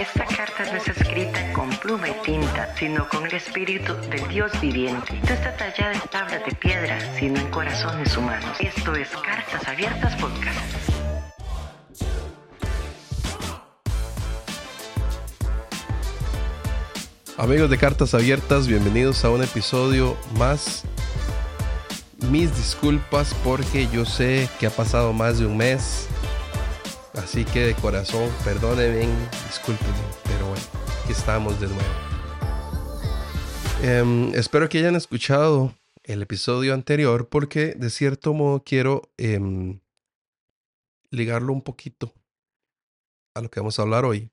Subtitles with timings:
[0.00, 4.50] Esta carta no es escrita con pluma y tinta, sino con el espíritu del Dios
[4.58, 5.20] viviente.
[5.22, 8.56] No está tallada en tablas de piedra, sino en corazones humanos.
[8.60, 10.58] Esto es Cartas Abiertas Podcast.
[17.36, 20.84] Amigos de Cartas Abiertas, bienvenidos a un episodio más.
[22.30, 26.08] Mis disculpas porque yo sé que ha pasado más de un mes.
[27.14, 29.06] Así que de corazón, perdónenme,
[29.46, 29.92] discúlpenme,
[30.24, 30.62] pero bueno,
[31.02, 32.10] aquí estamos de nuevo.
[33.82, 39.80] Em, espero que hayan escuchado el episodio anterior porque de cierto modo quiero em,
[41.10, 42.12] ligarlo un poquito
[43.34, 44.30] a lo que vamos a hablar hoy.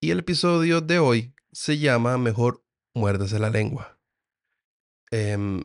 [0.00, 3.98] Y el episodio de hoy se llama Mejor muérdase la lengua.
[5.10, 5.64] Em,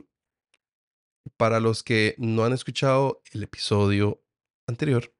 [1.37, 4.21] para los que no han escuchado el episodio
[4.67, 5.13] anterior,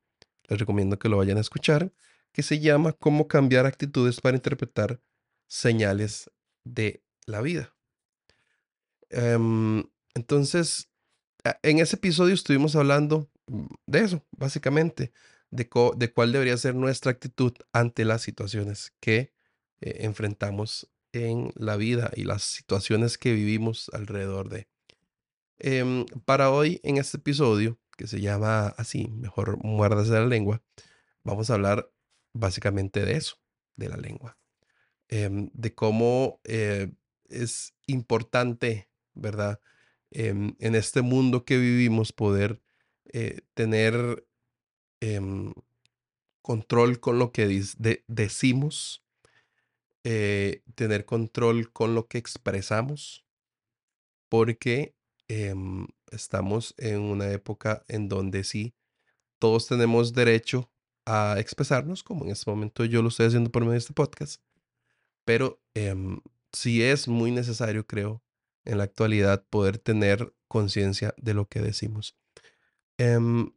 [0.48, 1.92] les recomiendo que lo vayan a escuchar,
[2.32, 5.00] que se llama Cómo cambiar actitudes para interpretar
[5.48, 6.32] señales
[6.64, 7.76] de la vida.
[9.10, 9.84] Em,
[10.16, 10.90] entonces,
[11.62, 15.12] en ese episodio estuvimos hablando mm, de eso, básicamente,
[15.52, 19.34] de, cuál debería ser nuestra actitud ante las situaciones que
[19.82, 24.68] eh, enfrentamos en la vida y las situaciones que vivimos alrededor de.
[25.60, 30.62] Em, para hoy, en este episodio, que se llama así, mejor muérdase la lengua,
[31.24, 31.90] vamos a hablar
[32.34, 33.38] básicamente de eso,
[33.76, 34.38] de la lengua,
[35.10, 36.92] em, de cómo eh,
[37.30, 39.60] es importante, ¿verdad?
[40.12, 42.62] Em, en este mundo que vivimos poder
[43.06, 44.26] eh, tener
[46.42, 47.62] control con lo que
[48.08, 49.04] decimos
[50.06, 53.24] eh, tener control con lo que expresamos,
[54.28, 54.96] porque
[55.34, 58.76] em, estamos en una época en donde sí,
[59.40, 60.72] todos tenemos derecho
[61.06, 64.42] a expresarnos, como en este momento yo lo estoy haciendo por medio de este podcast,
[65.26, 68.24] pero em, sí es muy necesario, creo,
[68.64, 72.16] en la actualidad poder tener conciencia de lo que decimos.
[72.98, 73.54] Em,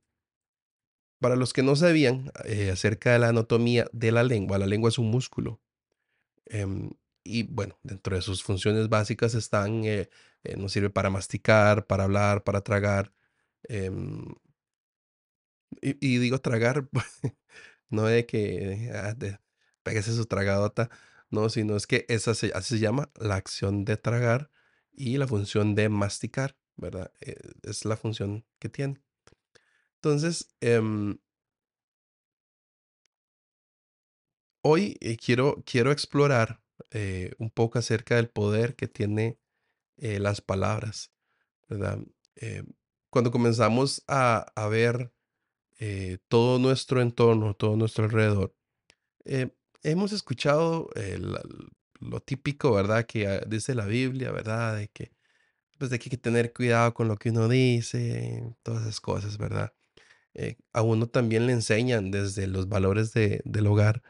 [1.21, 4.89] para los que no sabían eh, acerca de la anatomía de la lengua, la lengua
[4.89, 5.61] es un músculo
[7.27, 10.09] y bueno, dentro de sus funciones básicas están, eh,
[10.45, 13.13] eh, nos sirve para masticar, para hablar, para tragar.
[13.65, 14.35] Em,
[15.83, 16.89] y, digo tragar,
[17.91, 19.39] no de que ah, de,
[20.03, 20.91] su tragadota,
[21.31, 24.51] no, sino es que esa se, así se llama la acción de tragar
[24.93, 27.13] y la función de masticar, ¿verdad?
[27.21, 29.01] Eh, es la función que tiene.
[29.97, 31.19] Entonces, em,
[34.63, 36.61] hoy quiero, quiero explorar
[36.91, 39.39] eh, un poco acerca del poder que tiene
[39.97, 41.13] eh, las palabras,
[41.69, 41.99] ¿verdad?
[43.09, 45.11] cuando comenzamos a, ver
[46.29, 48.55] todo nuestro entorno, todo nuestro alrededor,
[49.83, 50.91] hemos escuchado
[52.01, 53.07] lo típico, ¿verdad?
[53.07, 54.77] Que ah, dice la Biblia, ¿verdad?
[54.77, 55.13] De que,
[55.79, 59.39] pues, de que hay que tener cuidado con lo que uno dice, todas esas cosas,
[59.39, 59.73] ¿verdad?
[60.75, 64.03] a uno también le enseñan desde los valores de, del hogar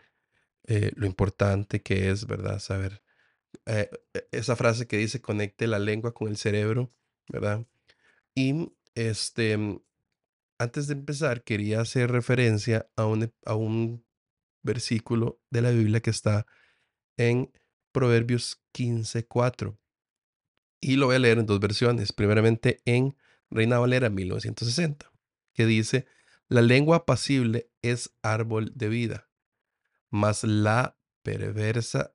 [0.66, 2.58] eh, lo importante que es, ¿verdad?
[2.58, 3.02] Saber
[3.66, 6.92] eh, e, esa frase que dice conecte la lengua con el cerebro,
[7.28, 7.66] ¿verdad?
[8.34, 9.80] Y este, mm,
[10.58, 14.04] antes de empezar, quería hacer referencia a un, a un
[14.62, 16.46] versículo de la Biblia que está
[17.16, 17.52] en
[17.92, 19.78] Proverbios 15:4.
[20.80, 22.12] Y lo voy a leer en dos versiones.
[22.12, 23.16] Primeramente en
[23.50, 25.12] Reina Valera 1960,
[25.54, 26.06] que dice,
[26.48, 29.26] la lengua apacible es árbol de vida
[30.10, 32.14] mas la perversa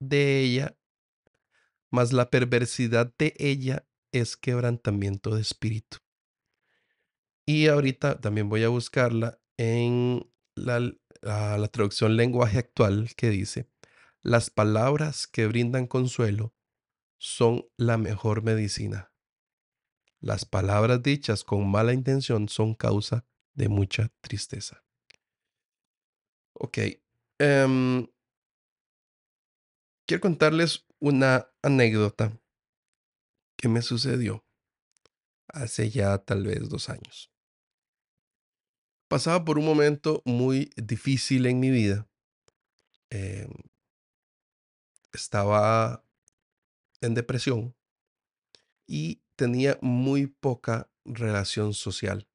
[0.00, 0.78] de ella,
[1.90, 5.98] mas la perversidad de ella es quebrantamiento de espíritu.
[7.46, 10.80] Y ahorita también voy a buscarla en la,
[11.22, 13.70] la, traducción lenguaje actual que dice,
[14.22, 16.54] las palabras que brindan consuelo
[17.18, 19.12] son la mejor medicina.
[20.18, 23.24] Las palabras dichas con mala intención son causa
[23.54, 24.84] de mucha tristeza.
[26.52, 26.78] Ok,
[27.38, 28.06] Em,
[30.06, 32.40] quiero contarles una anécdota
[33.56, 34.46] que me sucedió
[35.48, 37.30] hace ya tal vez dos años.
[39.08, 42.08] Pasaba por un momento muy difícil en mi vida.
[43.10, 43.52] Em,
[45.12, 46.04] estaba
[47.00, 47.76] en depresión
[48.86, 52.28] y tenía muy poca relación social.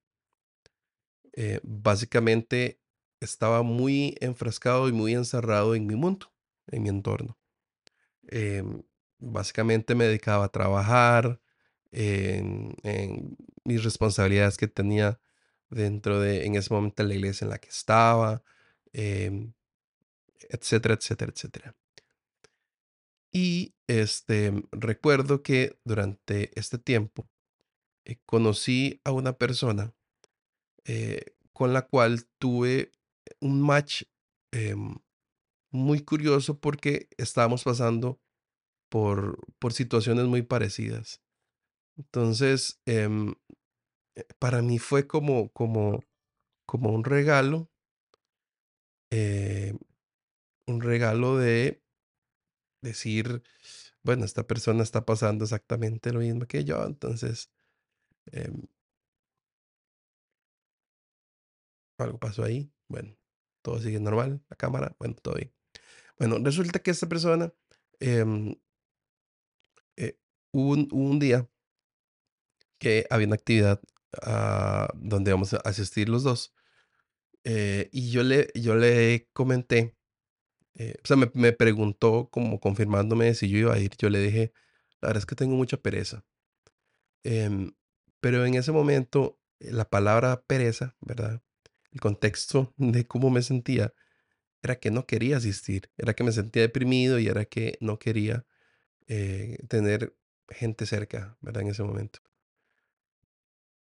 [1.33, 2.80] Eh, básicamente
[3.21, 6.31] estaba muy enfrascado y muy encerrado en mi mundo,
[6.67, 7.37] en mi entorno.
[8.27, 8.83] Em,
[9.19, 11.39] básicamente me dedicaba a trabajar
[11.91, 12.75] en,
[13.63, 15.19] mis responsabilidades que tenía
[15.69, 18.43] dentro de, en ese momento, la iglesia en la que estaba.
[18.93, 19.53] Em,
[20.49, 21.75] etcétera, etcétera, etcétera.
[23.31, 27.29] Y este, recuerdo que durante este tiempo
[28.05, 29.93] eh, conocí a una persona
[30.85, 32.91] eh, con la cual tuve
[33.41, 34.03] un match
[34.53, 34.95] em,
[35.71, 38.19] muy curioso porque estábamos pasando
[38.89, 41.21] por, por situaciones muy parecidas.
[41.97, 43.35] Entonces, em,
[44.15, 46.01] eh, para mí fue como, como,
[46.67, 47.69] como un regalo,
[49.11, 49.73] eh,
[50.67, 51.81] un regalo de
[52.81, 53.43] decir,
[54.03, 57.51] bueno, esta persona está pasando exactamente lo mismo que yo, entonces
[58.31, 58.63] em,
[61.97, 63.15] algo pasó ahí, bueno,
[63.61, 65.51] todo sigue normal, la cámara, bueno, todo bien.
[66.17, 67.53] Bueno, resulta que esta persona,
[67.99, 68.55] em,
[69.97, 70.17] eh,
[70.51, 71.49] hubo un, día
[72.79, 73.81] que había una actividad
[74.23, 76.53] ah, donde vamos a asistir los dos.
[77.43, 79.95] eh, y yo le, yo le comenté,
[80.75, 83.91] eh, o sea, me, me preguntó como confirmándome si yo iba a ir.
[83.97, 84.53] Yo le dije,
[85.01, 86.25] la verdad es que tengo mucha pereza.
[87.23, 87.73] Em,
[88.19, 91.41] pero en ese momento, la palabra pereza, ¿verdad?
[91.91, 93.93] El contexto de cómo me sentía
[94.63, 98.45] era que no quería asistir, era que me sentía deprimido y era que no quería
[99.07, 100.15] eh, tener
[100.49, 101.63] gente cerca, ¿verdad?
[101.63, 102.19] En ese momento.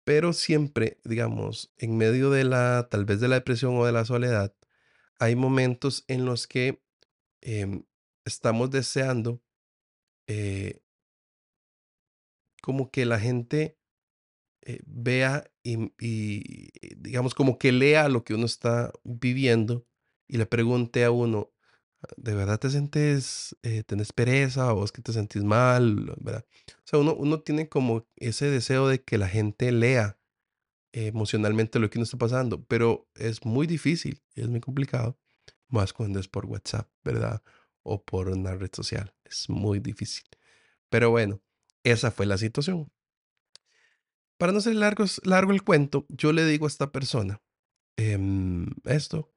[0.04, 4.04] Pero siempre, digamos, en medio de la, tal vez de la depresión o de la
[4.04, 4.54] soledad,
[5.18, 6.82] hay momentos en los que
[7.40, 7.84] em,
[8.24, 9.42] estamos deseando
[10.26, 10.80] eh,
[12.62, 13.77] como que la gente
[14.68, 19.86] eh, vea y, eh, digamos, como que lea lo que uno está viviendo
[20.28, 21.50] y le pregunte a uno,
[22.18, 26.14] ¿de verdad te sientes, eh, tenés pereza o es que te sentís mal?
[26.20, 26.44] ¿verdad?
[26.66, 30.18] O sea, uno, uno tiene como ese deseo de que la gente lea
[30.92, 35.18] emocionalmente lo que uno está pasando, pero es muy difícil, es muy complicado,
[35.68, 37.42] más cuando es por WhatsApp, ¿verdad?
[37.82, 40.24] O por una red social, es muy difícil.
[40.90, 41.40] Pero bueno,
[41.84, 42.90] esa fue la situación.
[44.38, 45.04] Para no ser largo,
[45.52, 47.42] el cuento, yo le digo a esta persona
[47.98, 49.32] em, esto.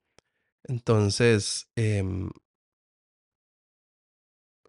[0.65, 2.29] Entonces, em,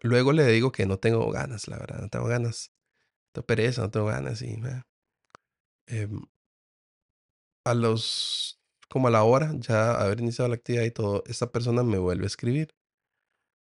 [0.01, 2.71] luego le digo que no tengo ganas, la verdad, no tengo ganas.
[3.33, 4.57] Tengo pereza, no tengo ganas y
[5.87, 6.21] em,
[7.65, 8.59] a los,
[8.89, 12.23] como a la hora, ya haber iniciado la actividad y todo, esta persona me vuelve
[12.25, 12.69] a escribir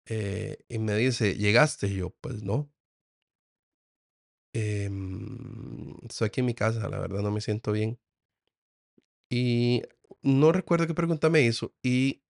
[0.07, 1.89] eh, y me dice, ¿llegaste?
[1.89, 2.71] Y yo, pues no.
[4.55, 7.99] Em, estoy aquí en mi casa, la verdad no me siento bien.
[9.29, 9.83] Y
[10.23, 12.23] no recuerdo qué pregunta me hizo y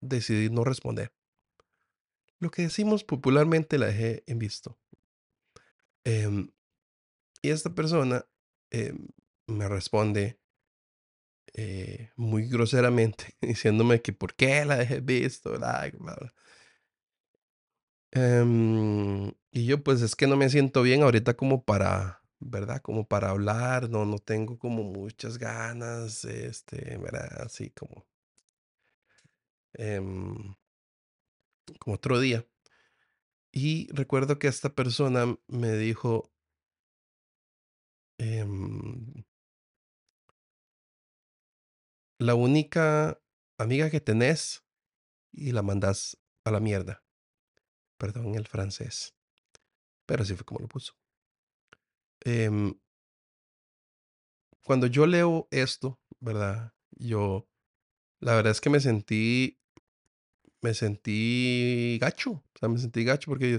[0.00, 1.12] decidí no responder.
[2.38, 4.78] Lo que decimos popularmente la dejé en visto.
[6.04, 6.50] Em,
[7.42, 8.26] y esta persona
[8.70, 9.08] em,
[9.46, 10.40] me responde
[11.54, 16.34] eh, muy groseramente diciéndome que por qué la dejé visto, bla, bla, bla.
[19.52, 22.80] Y yo pues es que no me siento bien ahorita como para, ¿verdad?
[22.82, 27.42] Como para hablar, no, no tengo como muchas ganas, este, ¿verdad?
[27.42, 28.06] Así como,
[29.78, 30.54] em,
[31.78, 32.46] como otro día.
[33.50, 36.30] Y recuerdo que esta persona me dijo,
[38.18, 39.24] em,
[42.18, 43.20] la única
[43.58, 44.64] amiga que tenés
[45.32, 47.04] y la mandas a la mierda.
[47.98, 49.14] Perdón el francés,
[50.06, 50.94] pero así fue como lo puso.
[52.24, 52.74] Em,
[54.64, 56.72] cuando yo leo esto, ¿verdad?
[56.92, 57.48] Yo,
[58.20, 59.58] la verdad es que me sentí,
[60.60, 63.58] me sentí gacho, o sea, me sentí gacho porque, yo,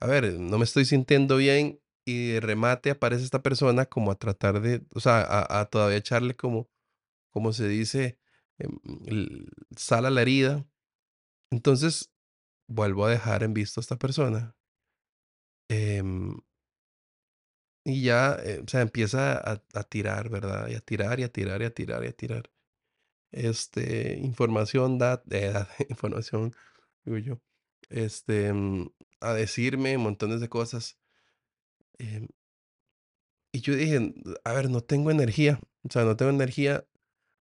[0.00, 4.16] a ver, no me estoy sintiendo bien y de remate aparece esta persona como a
[4.16, 6.68] tratar de, o sea, a, todavía echarle como,
[7.30, 8.18] como se dice,
[8.58, 8.78] em,
[9.76, 10.66] sal a la herida.
[11.50, 12.12] Entonces,
[12.68, 14.56] vuelvo a dejar en visto a esta persona.
[15.68, 16.36] Em,
[17.84, 20.68] y ya, eh, o sea, empieza a, tirar, ¿verdad?
[20.68, 22.50] Y a tirar, y a tirar, y a tirar, y a tirar.
[23.32, 26.54] este, información, da, eh, información,
[27.04, 27.40] digo yo,
[27.90, 28.90] este, mm,
[29.20, 30.98] a decirme montones de cosas.
[31.98, 32.28] em,
[33.52, 36.86] y yo dije, a ver, no tengo energía, o sea, no tengo energía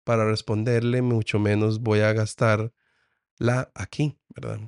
[0.05, 2.73] para responderle, mucho menos voy a gastarla
[3.75, 4.61] aquí, ¿verdad?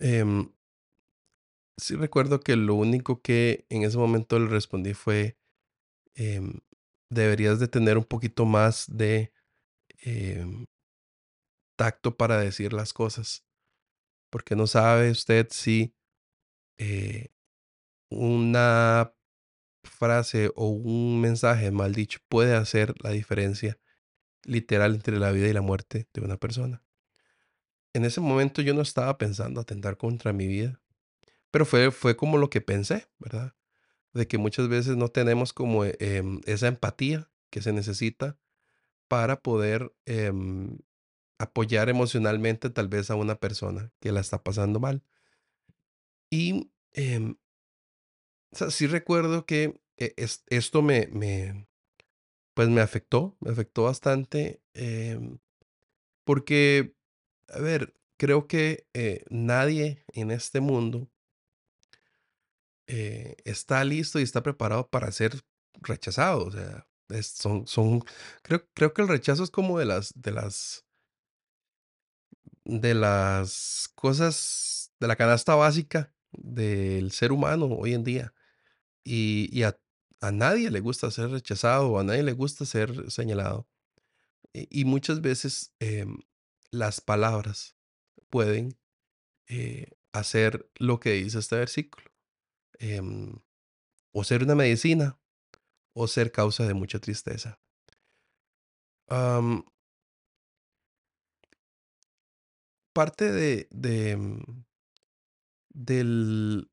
[0.00, 0.50] Em,
[1.78, 5.38] sí recuerdo que lo único que en ese momento le respondí fue,
[6.14, 6.60] em,
[7.10, 9.32] deberías de tener un poquito más de
[10.02, 10.66] em,
[11.76, 13.44] tacto para decir las cosas,
[14.30, 15.94] porque no sabe usted si
[16.78, 17.28] eh,
[18.10, 19.14] una
[19.84, 23.78] frase o un mensaje mal dicho puede hacer la diferencia
[24.44, 26.82] literal entre la vida y la muerte de una persona.
[27.94, 30.80] en ese momento yo no estaba pensando atentar contra mi vida,
[31.50, 33.54] pero fue fue como lo que pensé, ¿verdad?
[34.14, 38.38] De que muchas veces no tenemos como, eh, em, esa empatía que se necesita
[39.08, 40.78] para poder, em,
[41.38, 45.02] apoyar emocionalmente tal vez a una persona que la está pasando mal.
[46.32, 47.36] Y, em,
[48.70, 51.66] sí recuerdo que, e es esto me me,
[52.54, 54.62] pues, me afectó, me afectó bastante,
[56.24, 56.94] porque,
[57.48, 61.10] a ver, creo que, eh, nadie en este mundo
[62.88, 66.46] eh, está listo y está preparado para ser rechazado.
[66.46, 66.88] O sea,
[67.22, 68.02] son, son,
[68.42, 70.84] creo, creo que el rechazo es como de las, de las,
[72.64, 78.34] de las cosas, de la canasta básica del ser humano hoy en día.
[79.04, 79.78] Y, a,
[80.32, 83.68] nadie le gusta ser rechazado, a nadie le gusta ser señalado.
[84.52, 86.18] Y, y muchas veces em,
[86.70, 87.76] las palabras
[88.30, 88.78] pueden
[89.48, 92.08] eh, hacer lo que dice este versículo.
[92.78, 93.40] Em,
[94.12, 95.18] o ser una medicina
[95.94, 97.60] o ser causa de mucha tristeza.
[102.92, 104.64] Parte de, mm,
[105.70, 106.70] del,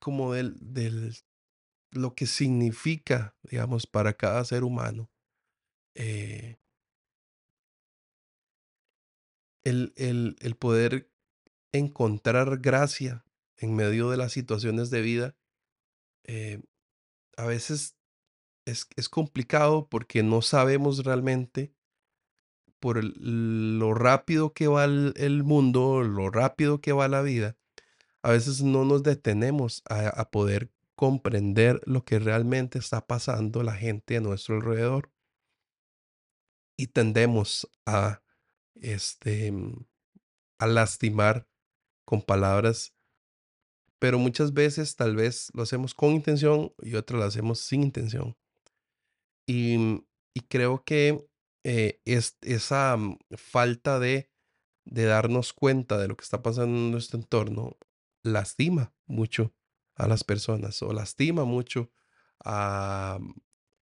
[0.00, 1.14] como del, del,
[1.90, 5.10] lo que significa, digamos, para cada ser humano,
[5.94, 6.58] eh,
[9.64, 11.10] el, el, el poder
[11.72, 13.24] encontrar gracia
[13.58, 15.36] en medio de las situaciones de vida,
[16.24, 16.60] eh,
[17.36, 17.96] a veces
[18.66, 21.74] es, es complicado porque no sabemos realmente
[22.80, 27.56] por lo rápido que va el el mundo, lo rápido que va la vida
[28.22, 33.74] A veces no nos detenemos a, a poder comprender lo que realmente está pasando la
[33.74, 35.12] gente a nuestro alrededor
[36.78, 38.22] y tendemos a,
[38.74, 39.86] este, mm,
[40.60, 41.46] a lastimar
[42.04, 42.94] con palabras,
[43.98, 48.36] pero muchas veces tal vez lo hacemos con intención y otras lo hacemos sin intención.
[49.46, 51.26] Y, mm, y creo que
[51.64, 54.30] eh, es, esa mm, falta de
[54.90, 57.76] de darnos cuenta de lo que está pasando en nuestro entorno,
[58.22, 59.54] lastima mucho
[59.94, 61.90] a las personas o lastima mucho
[62.44, 63.18] a,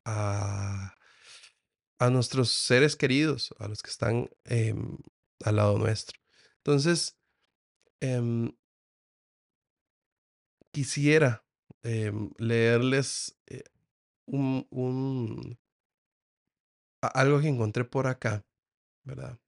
[0.05, 0.95] a,
[1.99, 4.97] a nuestros seres queridos, a los que están em,
[5.45, 6.19] al lado nuestro.
[6.59, 7.19] Entonces,
[8.01, 8.53] em,
[10.75, 11.47] quisiera
[11.85, 13.63] em, leerles eh,
[17.01, 18.45] algo que encontré por acá,
[19.05, 19.39] ¿verdad?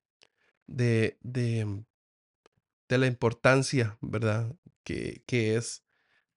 [0.69, 1.85] De, de
[2.99, 4.55] la importancia, ¿verdad?
[4.85, 5.85] Que, que es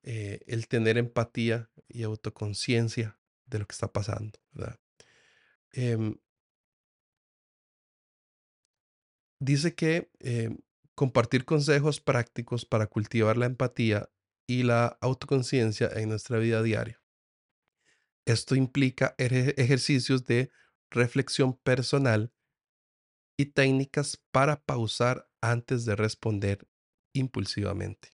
[0.03, 4.79] eh, el tener empatía y autoconciencia de lo que está pasando, ¿verdad?
[5.71, 6.17] Em,
[9.39, 10.57] dice que em,
[10.95, 14.09] compartir consejos prácticos para cultivar la empatía
[14.49, 16.99] y la autoconciencia en nuestra vida diaria.
[18.25, 20.51] Esto implica eje- ejercicios de
[20.89, 22.31] reflexión personal
[23.37, 26.67] y técnicas para pausar antes de responder
[27.13, 28.13] impulsivamente.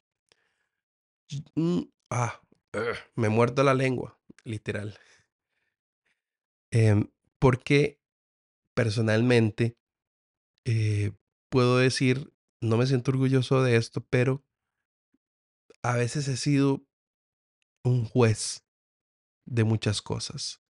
[1.56, 2.40] Mm, ah,
[3.16, 4.98] me muerdo la lengua, literal.
[6.70, 8.00] Em, porque
[8.74, 9.76] personalmente
[10.66, 11.12] eh,
[11.50, 14.44] puedo decir, no me siento orgulloso de esto, pero
[15.82, 16.84] a veces he sido
[17.84, 18.64] un juez
[19.44, 20.62] de muchas cosas.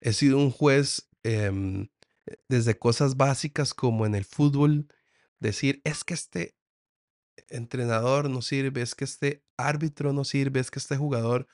[0.00, 1.88] He sido un juez em,
[2.26, 4.86] eh, desde cosas básicas como en el fútbol,
[5.40, 6.56] decir, es que este
[7.48, 11.48] entrenador no sirve, es que este árbitro no sirve, es que este jugador,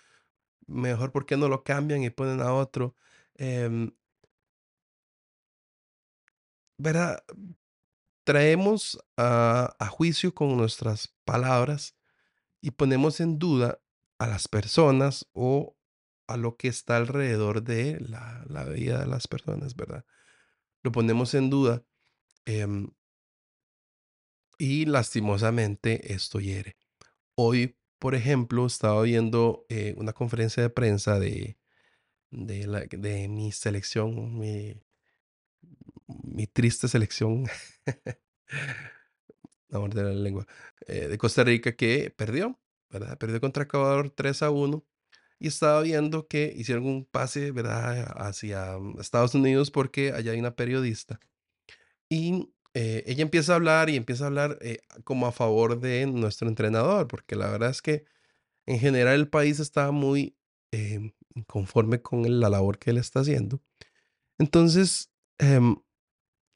[0.67, 2.97] mejor porque no lo cambian y ponen a otro.
[3.35, 3.93] Em,
[6.79, 7.23] ¿verdad?
[8.25, 11.98] Traemos a juicio con nuestras palabras
[12.61, 13.81] y ponemos en duda
[14.19, 15.77] a las personas o
[16.27, 20.05] a lo que está alrededor de la, la vida de las personas, ¿verdad?
[20.83, 21.85] Lo ponemos en duda
[22.47, 22.91] em,
[24.59, 26.77] y lastimosamente esto hiere.
[27.37, 31.59] Hoy, por ejemplo, estaba viendo eh, una conferencia de prensa de,
[32.31, 34.83] de, la- de mi selección, mi,
[36.07, 37.45] mi triste selección,
[39.69, 40.47] la morder la lengua,
[40.87, 42.59] eh, de Costa Rica que perdió,
[42.91, 43.19] ¿verdad?
[43.19, 44.85] Perdió contra Ecuador 3 a uno
[45.41, 50.41] Y estaba viendo que hicieron un pase, ¿verdad?, hacia mm, Estados Unidos porque allá hay
[50.41, 51.21] una periodista.
[52.09, 56.07] Y eh, ella empieza a hablar y empieza a hablar eh, como a favor de
[56.07, 58.05] nuestro entrenador, porque la verdad es que
[58.67, 60.37] en general el país estaba muy
[60.73, 63.61] eh, inconforme con la labor que él está haciendo.
[64.39, 65.77] Entonces, em,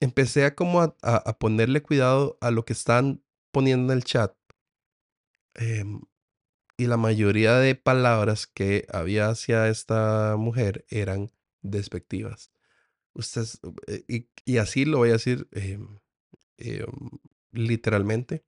[0.05, 4.35] empecé a como a, a- ponerle cuidado a lo que están poniendo en el chat.
[5.55, 6.01] em,
[6.79, 11.33] y la mayoría de palabras que había hacia esta mujer eran
[11.63, 12.53] despectivas.
[13.15, 16.01] Usted, es- eh, y, y así lo voy a decir em,
[16.59, 16.87] em,
[17.53, 18.45] literalmente.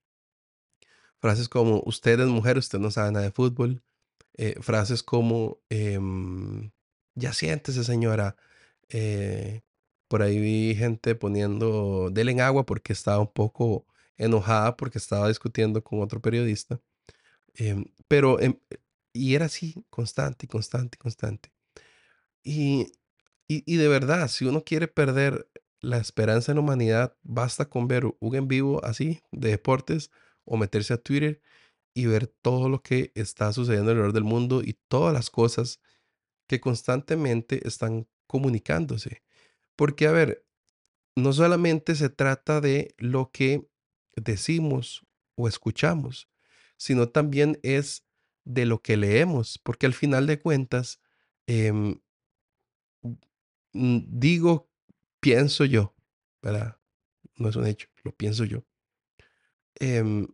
[1.19, 3.83] Frases como, usted es mujer, usted no sabe nada de fútbol.
[4.35, 5.61] Eh, frases como,
[7.15, 8.37] ya siéntese señora.
[8.89, 9.63] Eh,
[10.14, 13.85] por ahí vi gente poniendo, denle en agua porque estaba un poco
[14.16, 16.80] enojada porque estaba discutiendo con otro periodista.
[17.54, 18.56] Em, pero, em,
[19.12, 21.50] y era así, constante, constante, constante.
[22.44, 22.92] Y,
[23.49, 25.49] y, y de verdad, si uno quiere perder
[25.80, 30.12] la esperanza en la humanidad, basta con ver un en vivo así de deportes
[30.44, 31.42] o meterse a Twitter
[31.92, 35.80] y ver todo lo que está sucediendo alrededor del mundo y todas las cosas
[36.47, 39.24] que constantemente están comunicándose.
[39.76, 40.45] Porque, a ver,
[41.16, 43.69] no solamente se trata de lo que
[44.16, 46.28] decimos o escuchamos,
[46.76, 48.07] sino también es
[48.45, 51.00] de lo que leemos, porque al final de cuentas,
[51.47, 52.00] em,
[53.73, 54.71] digo,
[55.21, 55.95] pienso yo,
[56.43, 56.78] ¿verdad?
[57.37, 58.64] No es un hecho, lo pienso yo.
[59.76, 60.28] Em,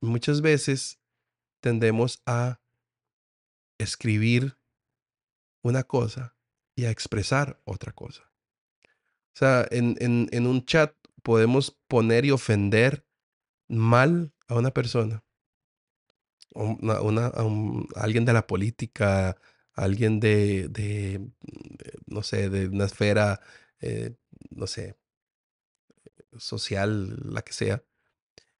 [0.00, 1.00] muchas veces
[1.60, 2.60] tendemos a
[3.78, 4.58] escribir
[5.62, 6.36] una cosa
[6.76, 8.27] y a expresar otra cosa.
[9.38, 10.92] O sea, en, en, en un chat
[11.22, 13.06] podemos poner y ofender
[13.68, 15.24] mal a una persona,
[16.54, 19.36] una, una- a un- a alguien de la política, a
[19.84, 23.40] alguien de, de, mm, eh, no sé, de una esfera,
[23.80, 24.14] eh,
[24.50, 24.96] no sé,
[26.38, 27.82] social, la que sea.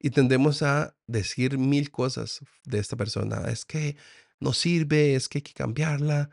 [0.00, 3.50] Y tendemos a decir mil cosas de esta persona.
[3.50, 3.96] Es que
[4.40, 6.30] no sirve, es que hay que cambiarla.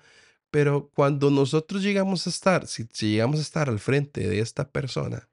[0.55, 5.29] Pero cuando nosotros llegamos a estar, si, llegamos a estar al frente de esta persona,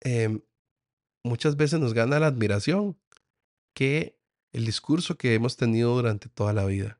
[0.00, 0.40] em,
[1.22, 2.98] muchas veces nos gana la admiración
[3.74, 4.18] que
[4.54, 6.98] el discurso que hemos tenido durante toda la vida.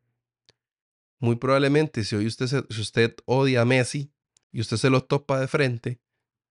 [1.18, 4.12] Muy probablemente, si hoy usted, se- si usted odia a Messi
[4.52, 6.02] y usted se lo topa de frente,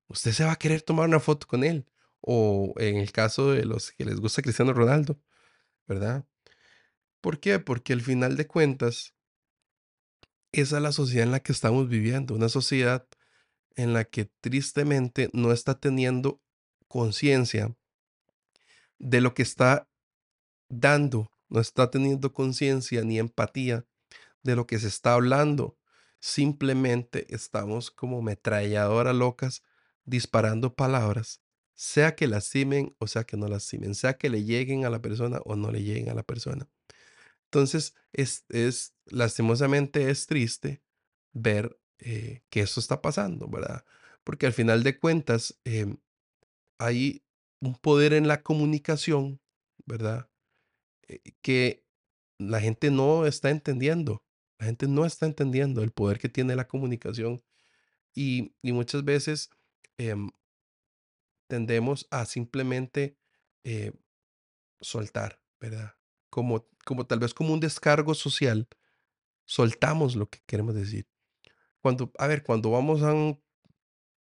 [0.07, 1.85] usted se va a querer tomar una foto con él.
[2.19, 5.19] O en el caso de los que les gusta Cristiano Ronaldo,
[5.85, 6.25] ¿verdad?
[7.21, 7.59] ¿Por qué?
[7.59, 9.13] Porque al final de cuentas,
[10.53, 13.07] esa es la sociedad en la que estamos viviendo, una sociedad
[13.75, 16.41] en la que tristemente no está teniendo
[16.87, 17.75] conciencia
[18.99, 19.89] de lo que está
[20.69, 23.85] dando, no está teniendo conciencia ni empatía
[24.43, 25.77] de lo que se está hablando.
[26.19, 29.63] Simplemente estamos como metralladoras locas
[30.05, 31.41] disparando palabras,
[31.73, 35.39] sea que lastimen o sea que no lastimen, sea que le lleguen a la persona
[35.45, 36.69] o no le lleguen a la persona.
[37.53, 40.81] Entonces, es, es lastimosamente es triste
[41.33, 43.85] ver eh, que eso está pasando, ¿verdad?
[44.23, 45.97] Porque al final de cuentas em,
[46.79, 47.23] hay
[47.59, 49.39] un poder en la comunicación,
[49.85, 50.31] ¿verdad?
[51.07, 51.85] Eh, que
[52.39, 54.25] la gente no está entendiendo.
[54.57, 57.43] La gente no está entendiendo el poder que tiene la comunicación
[58.15, 59.51] y, y muchas veces
[59.99, 60.31] em,
[61.47, 63.15] tendemos a simplemente
[63.63, 63.91] eh,
[64.81, 65.93] soltar, ¿verdad?
[66.35, 68.67] Como, como tal vez como un descargo social,
[69.45, 71.07] soltamos lo que queremos decir.
[71.81, 73.41] Cuando, a ver, cuando vamos a un,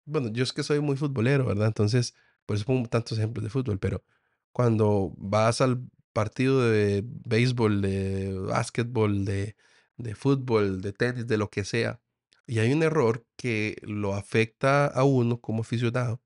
[0.05, 1.67] bueno, yo es que soy muy futbolero, ¿verdad?
[1.67, 2.13] Entonces,
[2.45, 4.03] por eso pongo tantos ejemplos de fútbol, pero
[4.51, 5.81] cuando vas al
[6.13, 9.55] partido de béisbol, de básquetbol, de,
[9.97, 12.01] de fútbol, de tenis, de lo que sea,
[12.47, 16.21] y hay un error que lo afecta a uno como aficionado,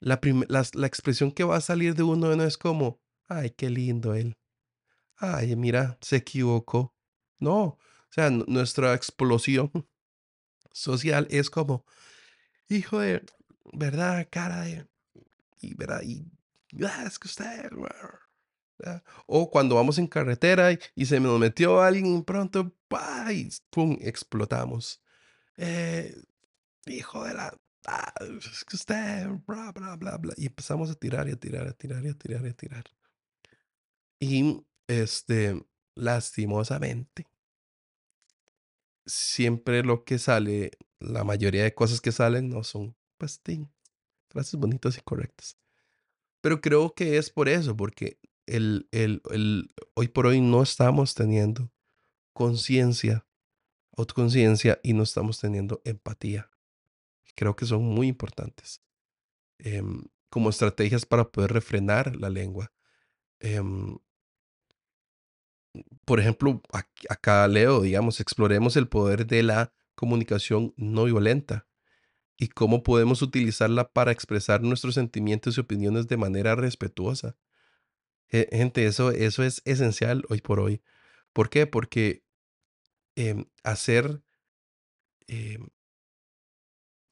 [0.00, 3.70] la, las- la expresión que va a salir de uno no es como, ay, qué
[3.70, 4.36] lindo él,
[5.16, 6.94] ay, mira, se equivocó.
[7.38, 7.78] No, o
[8.10, 9.70] sea, nuestra explosión
[10.72, 11.84] social es como,
[12.68, 13.24] hijo de,
[13.72, 14.28] ¿verdad?
[14.30, 14.88] Cara de,
[15.60, 16.02] y, ¿verdad?
[16.02, 16.26] Y,
[16.84, 19.02] "Ah, es que usted, ¿verdad?
[19.26, 23.32] O cuando vamos en carretera y, y se nos metió alguien y pronto, ¡pa!
[23.32, 23.96] y ¡pum!
[24.00, 25.00] explotamos.
[25.56, 26.14] Eh,
[26.86, 30.34] hijo de la, ah, es que usted, bla, bla, bla, bla.
[30.36, 32.84] Y empezamos a tirar y a tirar, a tirar y a tirar y a tirar.
[34.20, 37.26] Y, este, lastimosamente,
[39.06, 43.70] siempre lo que sale, la mayoría de cosas que salen no son, pues, tin,
[44.28, 45.56] frases bonitas y correctas.
[46.40, 51.14] Pero creo que es por eso, porque el, el, el, hoy por hoy no estamos
[51.14, 51.70] teniendo
[52.32, 53.26] conciencia,
[53.96, 56.50] autoconciencia y no estamos teniendo empatía.
[57.34, 58.82] Creo que son muy importantes
[59.58, 62.72] em, como estrategias para poder refrenar la lengua.
[63.40, 63.98] Em,
[66.04, 71.66] por ejemplo, ac- acá leo, digamos, exploremos el poder de la comunicación no violenta.
[72.38, 77.36] y cómo podemos utilizarla para expresar nuestros sentimientos y opiniones de manera respetuosa.
[78.28, 80.82] Gente, eso, eso es esencial hoy por hoy.
[81.32, 81.66] ¿Por qué?
[81.66, 82.24] Porque
[83.16, 84.22] em, hacer,
[85.28, 85.68] em,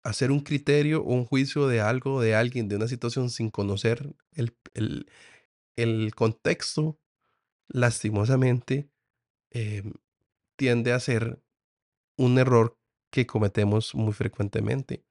[0.02, 4.14] hacer un criterio o un juicio de algo, de alguien, de una situación sin conocer
[4.32, 5.06] el, el-
[5.76, 6.98] el contexto,
[7.72, 8.88] lastimosamente,
[9.50, 9.94] em,
[10.56, 11.42] tiende a ser
[12.16, 12.78] un error
[13.10, 15.04] que cometemos muy frecuentemente.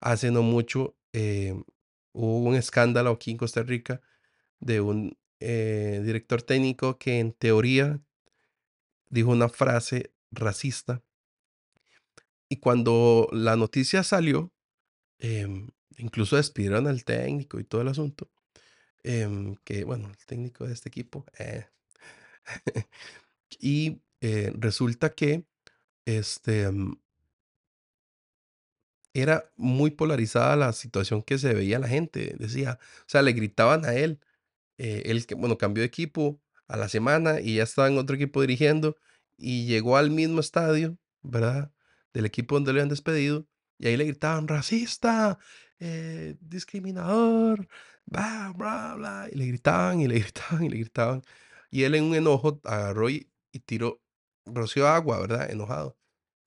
[0.00, 1.64] Hace no mucho em,
[2.12, 4.00] hubo un escándalo aquí en Costa Rica
[4.60, 8.00] de un eh, director técnico que en teoría
[9.10, 11.02] dijo una frase racista
[12.48, 14.52] y cuando la noticia salió,
[15.18, 18.30] em, incluso despidieron al técnico y todo el asunto,
[19.02, 21.66] em, que bueno, el técnico de este equipo, eh,
[23.60, 25.44] y eh, resulta que
[26.06, 26.98] este, mm,
[29.14, 33.84] era muy polarizada la situación que se veía la gente, decía, o sea, le gritaban
[33.84, 34.20] a él
[34.78, 38.40] eh, él, bueno, cambió de equipo a la semana y ya estaba en otro equipo
[38.40, 38.96] dirigiendo
[39.36, 41.72] y llegó al mismo estadio, ¿verdad?
[42.12, 43.46] Del equipo donde le habían despedido
[43.78, 45.38] y ahí le gritaban racista,
[45.78, 47.68] eh, discriminador,
[48.06, 51.22] bla, bla, bla, y le gritaban y le gritaban y le gritaban.
[51.70, 54.00] Y él en un enojo agarró y, y tiró,
[54.46, 55.50] roció agua, ¿verdad?
[55.50, 55.98] Enojado.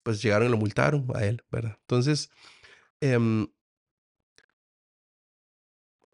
[0.04, 1.78] Pues llegaron y lo multaron a él, ¿verdad?
[1.82, 2.30] Entonces,
[3.02, 3.48] em,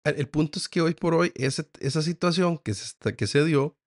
[0.04, 3.78] el punto es que hoy por hoy ese- esa situación que se, que se dio,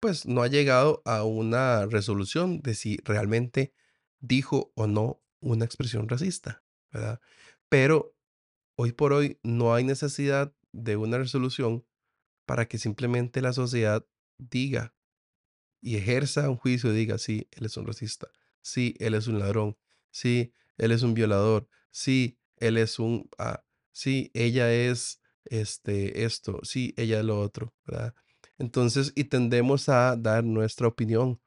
[0.00, 3.74] pues no ha llegado a una resolución de si realmente
[4.20, 7.20] dijo o no una expresión racista, ¿verdad?
[7.68, 8.14] Pero
[8.76, 11.86] hoy por hoy no hay necesidad de una resolución
[12.46, 14.06] para que simplemente la sociedad
[14.38, 14.94] diga
[15.80, 18.28] y ejerza un juicio y diga, sí, él es un racista,
[18.62, 19.76] sí, él es un ladrón,
[20.10, 26.60] sí, él es un violador, sí, él es un, ah, sí, ella es este, esto,
[26.62, 28.14] sí, ella es lo otro, ¿verdad?
[28.58, 31.40] Entonces, y tendemos a dar nuestra opinión,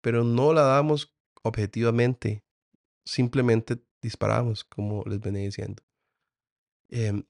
[0.00, 2.44] pero no la damos objetivamente,
[3.04, 5.82] simplemente disparamos, como les venía diciendo.
[6.88, 7.24] Em,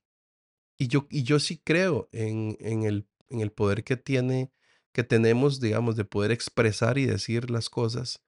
[0.79, 4.53] y yo, y yo sí creo en, en el, en el poder que tiene,
[4.93, 8.23] que tenemos, digamos, de poder expresar y decir las cosas.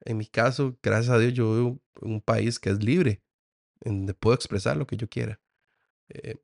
[0.00, 3.22] En mi caso, gracias a Dios, yo vivo en un país que es libre,
[3.80, 5.40] en donde puedo expresar lo que yo quiera.
[6.08, 6.36] Eh,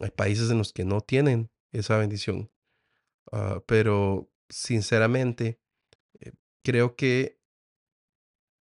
[0.00, 2.50] hay países en los que no tienen esa bendición,
[3.32, 5.60] ah, pero sinceramente,
[6.20, 7.38] eh, creo que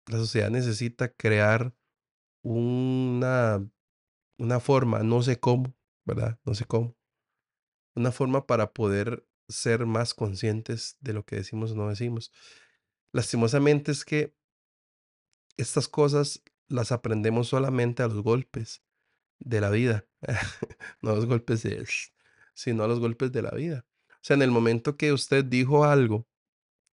[0.08, 1.76] la sociedad necesita crear
[2.42, 3.68] una,
[4.38, 5.74] una forma, no sé cómo,
[6.06, 6.40] ¿verdad?
[6.46, 7.00] No sé cómo
[8.00, 12.32] una forma para poder ser más conscientes de lo que decimos o no decimos.
[13.12, 14.36] Lastimosamente es que
[15.58, 18.84] estas cosas las aprendemos solamente a los golpes
[19.40, 20.06] de la vida,
[21.02, 21.86] no a los golpes de,
[22.54, 23.86] sino a los golpes de la vida.
[24.10, 26.28] O sea, en el momento que usted dijo algo,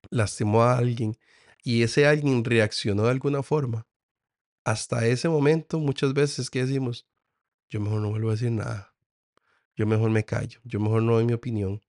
[0.10, 1.18] lastimó a alguien
[1.64, 3.88] y ese alguien reaccionó de alguna forma,
[4.64, 7.08] hasta ese momento muchas veces que decimos,
[7.70, 8.96] yo mejor no vuelvo a decir nada,
[9.76, 11.82] yo mejor me callo, yo mejor no doy mi opinión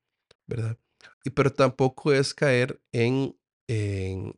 [0.47, 0.77] ¿verdad?
[1.23, 4.33] Y pero tampoco es caer en, en,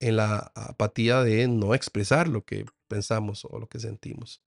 [0.00, 4.42] la apatía de no expresar lo que pensamos o lo que sentimos.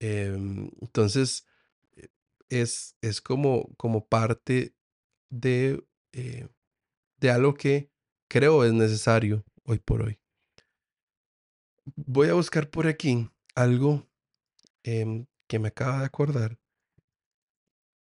[0.00, 1.46] Em, entonces,
[1.96, 2.08] eh,
[2.48, 4.74] es, es como, como parte
[5.30, 6.48] de, eh,
[7.18, 7.90] de algo que
[8.28, 10.20] creo es necesario hoy por hoy.
[11.96, 14.06] Voy a buscar por aquí algo
[14.84, 16.58] em, que me acaba de acordar,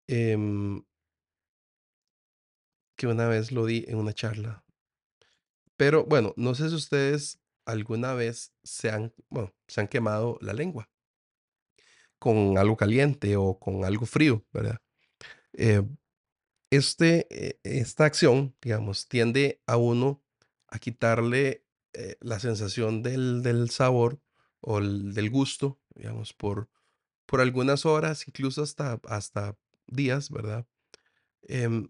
[0.08, 0.82] em,
[2.96, 4.64] que una vez lo di en una charla
[5.76, 10.54] Pero bueno, no sé si ustedes alguna vez se han, bueno, se han quemado la
[10.54, 10.90] lengua
[12.20, 14.80] con algo caliente o con algo frío, ¿verdad?
[15.54, 15.84] Eh,
[16.72, 20.24] este, eh, esta acción, digamos, tiende a uno
[20.70, 24.22] a quitarle eh, la sensación del, del sabor
[24.62, 26.70] o el- del gusto, digamos, por,
[27.26, 30.68] por algunas horas, incluso hasta, hasta días, ¿verdad?
[31.44, 31.90] Em,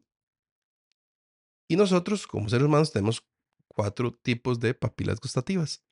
[1.68, 3.26] y nosotros, como seres humanos, tenemos
[3.68, 5.84] cuatro tipos de papilas gustativas.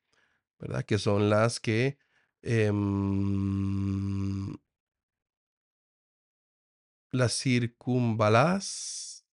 [0.60, 0.84] ¿verdad?
[0.86, 1.98] Que son las que
[2.42, 4.56] em,
[7.12, 9.26] las circunvaladas,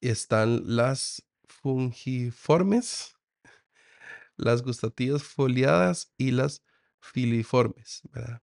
[0.00, 3.14] están las fungiformes,
[4.36, 6.62] las gustativas foliadas y las
[7.00, 8.42] filiformes, ¿verdad?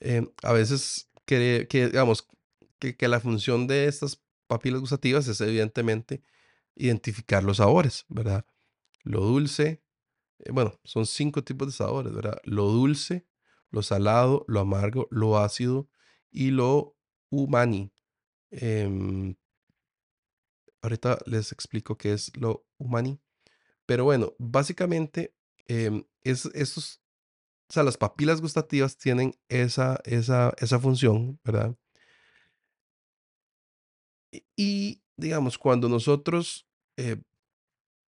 [0.00, 2.26] Em, a veces que, digamos
[2.78, 6.22] que, la función de estas papilas gustativas es evidentemente
[6.74, 8.44] identificar los sabores, ¿verdad?
[9.04, 9.82] Lo dulce,
[10.40, 12.40] eh, bueno, son cinco tipos de sabores, ¿verdad?
[12.44, 13.26] Lo dulce,
[13.70, 15.88] lo salado, lo amargo, lo ácido
[16.30, 16.96] y lo
[17.30, 17.92] umami.
[18.50, 19.36] Em,
[20.82, 23.20] ahorita les explico qué es lo umami.
[23.86, 25.34] Pero bueno, básicamente,
[25.68, 26.99] em, es, esos,
[27.70, 31.76] o sea, las papilas gustativas tienen esa, esa, esa función, ¿verdad?
[34.56, 37.22] Y, digamos, cuando nosotros eh,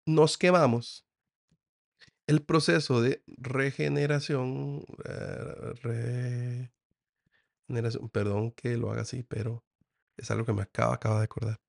[0.07, 1.05] nos quemamos,
[2.25, 6.71] el proceso de regeneración, eh,
[7.67, 9.63] regeneración, perdón que lo haga así, pero
[10.17, 11.61] es algo que me acaba, acaba de acordar.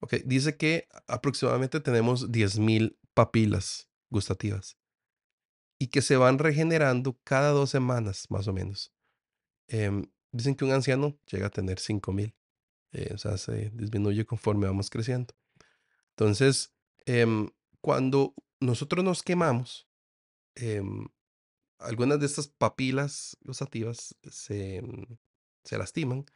[0.00, 4.79] Ok, dice que aproximadamente tenemos 10.000 papilas gustativas
[5.80, 8.92] y que se van regenerando cada dos semanas, más o menos.
[9.66, 12.36] Em, dicen que un anciano llega a tener 5.000,
[12.92, 15.34] eh, o sea, se disminuye conforme vamos creciendo.
[16.10, 16.74] Entonces,
[17.06, 17.48] em,
[17.80, 19.88] cuando nosotros nos quemamos,
[20.54, 21.06] em,
[21.78, 24.82] algunas de estas papilas gustativas se,
[25.64, 26.26] se lastiman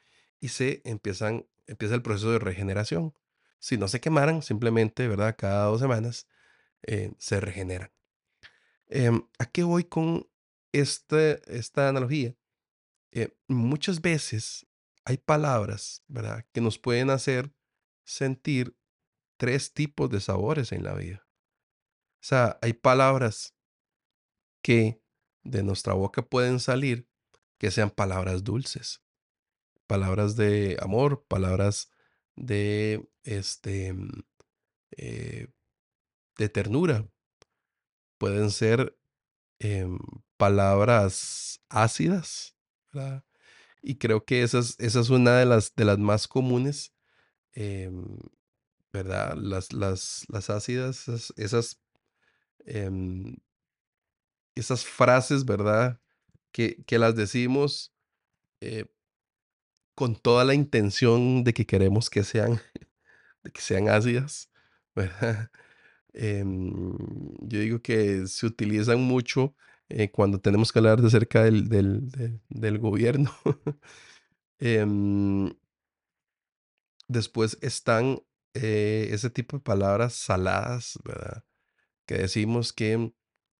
[0.41, 3.13] y se empiezan, empieza el proceso de regeneración.
[3.59, 5.37] Si no se quemaran, simplemente, ¿verdad?
[5.39, 6.29] Cada dos semanas
[6.87, 7.91] eh, se regeneran.
[8.89, 10.29] Em, ¿a qué voy con
[10.73, 12.37] este, esta analogía?
[13.13, 14.67] Eh, muchas veces
[15.05, 16.47] hay palabras, ¿verdad?
[16.53, 17.53] Que nos pueden hacer
[18.05, 18.77] sentir
[19.37, 21.27] tres tipos de sabores en la vida.
[22.23, 23.55] O sea, hay palabras
[24.63, 25.03] que
[25.43, 27.09] de nuestra boca pueden salir
[27.59, 29.03] que sean palabras dulces,
[29.87, 31.91] palabras de amor, palabras
[32.35, 34.23] de, este, mm,
[34.97, 35.49] eh,
[36.39, 37.09] de ternura.
[38.19, 38.97] Pueden ser
[39.61, 39.99] em,
[40.37, 42.57] palabras ácidas,
[42.93, 43.25] ¿verdad?
[43.83, 46.95] Y creo que esa es, es una de las, de las más comunes,
[47.55, 48.19] em,
[48.93, 49.37] ¿verdad?
[49.37, 51.81] Las, las, las ácidas, esas, esas,
[52.67, 53.37] em,
[54.55, 56.01] esas frases, ¿verdad?
[56.53, 57.93] Que, que las decimos
[58.61, 58.87] eh,
[59.95, 62.61] con toda la intención de que queremos que sean,
[63.55, 64.51] que sean ácidas,
[64.95, 65.51] ¿verdad?
[66.15, 66.97] Em,
[67.43, 69.55] yo digo que se utilizan mucho
[69.89, 73.31] eh, cuando tenemos que hablar de acerca del, del, del- del gobierno.
[74.61, 75.51] Em,
[77.09, 78.21] después están
[78.55, 81.45] eh, ese tipo de palabras saladas, ¿verdad?
[82.07, 83.13] Que decimos que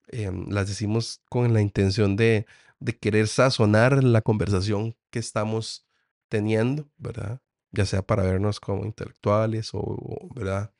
[0.09, 2.47] em, las decimos con la intención de,
[2.81, 5.87] de querer sazonar la conversación que estamos
[6.31, 7.43] teniendo, ¿verdad?
[7.73, 10.74] Ya sea para vernos como intelectuales o, o, ¿verdad?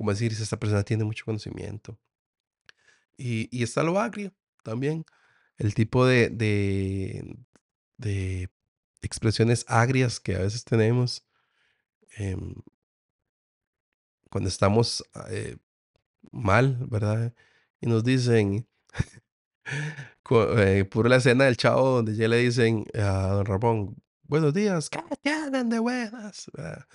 [0.00, 1.98] Como decir, si esta persona tiene mucho conocimiento.
[3.18, 4.32] Y, y está lo agrio
[4.62, 5.04] también,
[5.58, 7.36] el tipo de, de,
[7.98, 8.48] de
[9.02, 11.22] expresiones agrias que a veces tenemos
[12.16, 12.54] em,
[14.30, 15.58] cuando estamos eh,
[16.32, 17.34] mal, ¿verdad?
[17.82, 18.66] Y nos dicen,
[20.56, 24.88] eh, pura la escena del chavo donde ya le dicen a don Ramón, buenos días,
[24.88, 26.50] ¿qué tienen de buenas?
[26.54, 26.86] ¿verdad?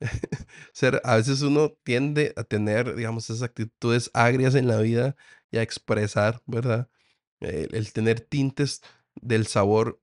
[0.72, 5.16] Ser, a veces uno tiende a tener, digamos, esas actitudes agrias en la vida
[5.50, 6.88] y a expresar, ¿verdad?
[7.40, 8.82] El, el tener tintes
[9.20, 10.00] del sabor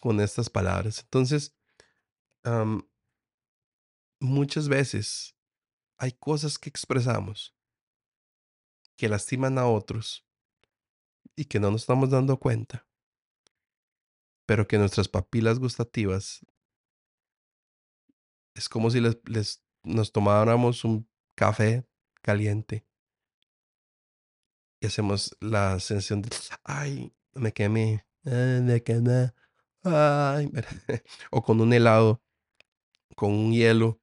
[0.00, 1.00] con estas palabras.
[1.00, 1.54] Entonces,
[4.20, 5.36] muchas veces
[5.98, 7.54] hay cosas que expresamos
[8.96, 10.26] que lastiman a otros
[11.34, 12.86] y que no nos estamos dando cuenta,
[14.46, 16.46] pero que nuestras papilas gustativas
[18.54, 21.86] es como si les, les- nos tomáramos un café
[22.22, 22.86] caliente.
[24.80, 26.30] Y hacemos la sensación de,
[26.64, 29.32] ay, me quemé, ah, me quemé,
[29.84, 30.50] ay,
[31.30, 32.20] o con un helado,
[33.16, 34.00] con un hielo,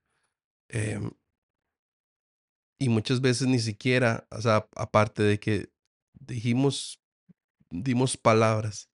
[0.70, 1.12] em,
[2.78, 5.72] y muchas veces ni siquiera, o sea, aparte de que
[6.14, 7.02] dijimos,
[7.70, 8.90] dimos palabras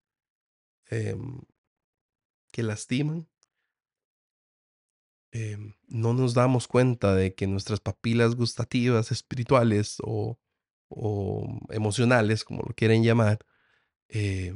[0.90, 1.42] em,
[2.52, 3.28] que lastiman,
[5.36, 10.40] em, no nos damos cuenta de que nuestras papilas gustativas, espirituales o,
[11.72, 13.40] emocionales, como lo quieren llamar,
[14.08, 14.54] eh,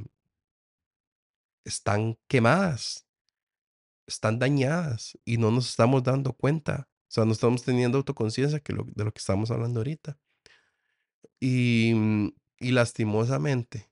[1.65, 3.05] están quemadas,
[4.07, 6.87] están dañadas y no nos estamos dando cuenta.
[7.09, 10.17] O sea, no estamos teniendo autoconciencia de lo que estamos hablando ahorita.
[11.41, 13.91] Y, mm, y lastimosamente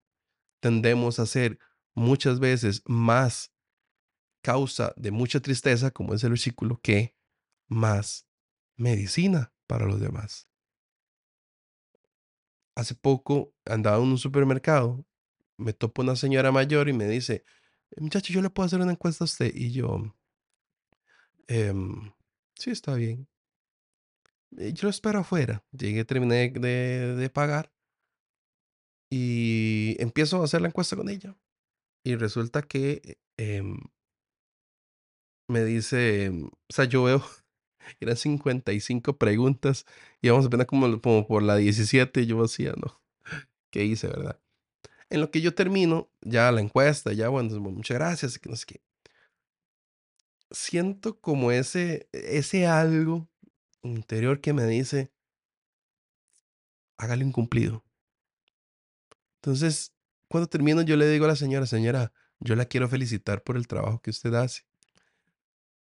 [0.61, 1.59] tendemos a ser
[1.93, 3.51] muchas veces más
[4.51, 7.15] causa de mucha tristeza, como es el versículo, que
[7.67, 8.27] más
[8.77, 10.47] medicina para los demás.
[12.75, 15.05] Hace poco andaba en un supermercado,
[15.57, 17.43] me topo una señora mayor y me dice,
[17.97, 19.51] muchacho, yo le puedo hacer una encuesta a usted.
[19.53, 20.15] Y yo,
[21.49, 22.13] "Em,
[22.55, 23.27] sí, está bien.
[24.57, 25.63] "Eh, Yo lo espero afuera.
[25.71, 27.71] Llegué, terminé de, de pagar
[29.09, 31.35] Y empiezo a hacer la encuesta con ella.
[32.03, 33.79] Y resulta que, em,
[35.47, 37.23] me dice, em, o sea, yo veo,
[37.99, 39.85] eran 55 preguntas,
[40.21, 43.01] y vamos apenas como, como por la 17, y yo decía, no,
[43.71, 44.39] ¿qué hice, verdad?
[45.09, 48.65] En lo que yo termino, ya la encuesta, ya, bueno, muchas gracias, que no sé
[48.67, 48.81] qué.
[50.51, 53.29] Siento como ese, ese algo
[53.83, 55.11] interior que me dice,
[56.97, 57.83] hágale un cumplido.
[59.35, 59.93] Entonces,
[60.27, 63.67] cuando termino, yo le digo a la señora, señora, yo la quiero felicitar por el
[63.67, 64.63] trabajo que usted hace.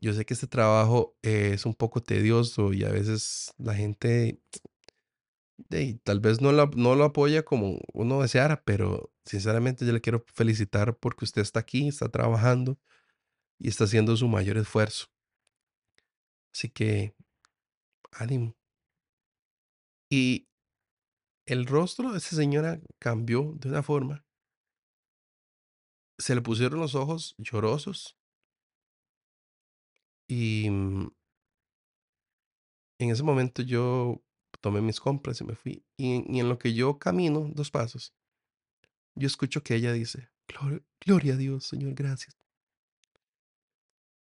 [0.02, 4.42] Yo sé que este trabajo es un poco tedioso y a veces la gente
[6.04, 10.98] tal vez no, no lo apoya como uno deseara, pero sinceramente yo le quiero felicitar
[10.98, 12.78] porque usted está aquí, está trabajando
[13.58, 15.08] y está haciendo su mayor esfuerzo.
[16.54, 17.14] Así que
[18.12, 18.56] ánimo.
[20.10, 20.48] Y
[21.46, 24.26] el rostro de esa señora cambió de una forma.
[26.18, 28.19] Se le pusieron los ojos llorosos
[30.30, 31.10] y mm,
[33.00, 34.22] en ese momento yo
[34.62, 35.86] tomé mis compras y me fui.
[35.98, 38.14] Y en, y en lo que yo camino dos pasos,
[39.16, 42.36] yo escucho que ella dice, "Glor- Gloria a Dios, Señor, gracias.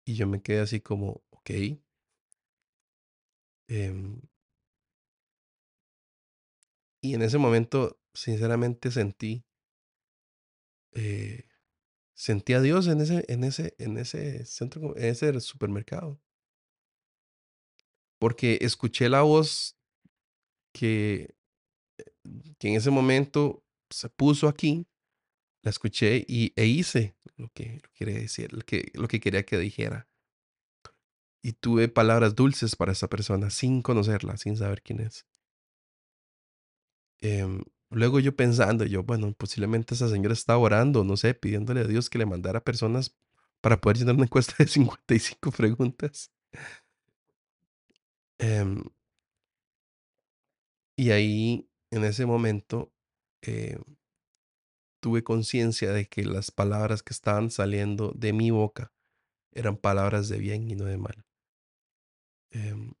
[0.05, 1.49] Y yo me quedé así como, ok.
[3.69, 4.21] em,
[7.01, 9.45] y en ese momento, sinceramente, sentí,
[10.93, 11.43] eh,
[12.21, 16.21] sentí a Dios en ese, en ese, en ese centro, en ese supermercado.
[18.19, 19.75] Porque escuché la voz
[20.71, 21.33] que,
[22.59, 24.85] que en ese momento se puso aquí,
[25.63, 29.19] la escuché y, e hice lo que, lo que quería decir, lo que, lo que
[29.19, 30.07] quería que dijera.
[31.41, 35.25] Y tuve palabras dulces para esa persona sin conocerla, sin saber quién es.
[37.19, 41.85] Em, luego yo pensando, yo, bueno, posiblemente esa señora estaba orando, no sé, pidiéndole a
[41.85, 43.15] Dios que le mandara personas
[43.61, 46.31] para poder llenar una encuesta de 55 preguntas.
[48.39, 48.83] Em,
[50.95, 52.91] y ahí, en ese momento,
[53.41, 53.77] eh,
[55.01, 58.91] tuve conciencia de que las palabras que estaban saliendo de mi boca
[59.53, 61.25] eran palabras de bien y no de mal.
[62.51, 62.93] Em,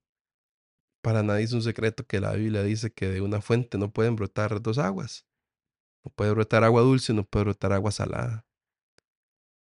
[1.01, 4.15] para nadie es un secreto que la Biblia dice que de una fuente no pueden
[4.15, 5.25] brotar dos aguas.
[6.03, 8.45] No puede brotar agua dulce, no puede brotar agua salada.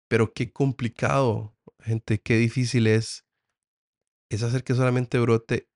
[0.09, 3.25] Pero qué complicado, gente, qué difícil es,
[4.29, 5.69] es hacer que solamente brote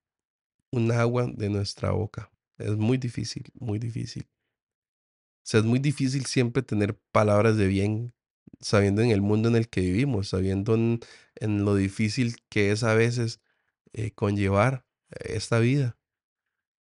[0.71, 2.33] un agua de nuestra boca.
[2.59, 4.29] Es muy difícil, muy difícil.
[5.45, 8.15] O sea, es muy difícil siempre tener palabras de bien,
[8.61, 12.95] sabiendo en el mundo en el que vivimos, sabiendo en, lo difícil que es a
[12.95, 13.41] veces
[13.93, 14.85] eh, conllevar
[15.21, 15.99] esta vida.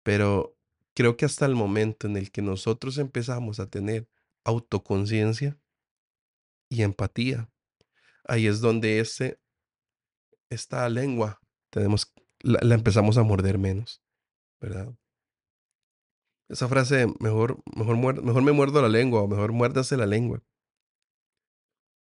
[0.03, 0.57] Pero
[0.93, 4.07] creo que hasta el momento en el que nosotros empezamos a tener
[4.43, 5.59] autoconciencia
[6.69, 7.49] y empatía,
[8.25, 9.39] ahí es donde ese,
[10.49, 14.01] esta lengua tenemos, la, empezamos a morder menos,
[14.59, 14.95] ¿verdad?
[16.47, 20.43] Esa frase, mejor, mejor, mejor me muerdo la lengua o mejor muérdase la lengua,